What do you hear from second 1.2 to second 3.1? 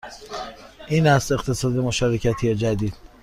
اقتصاد مشارکتی جدید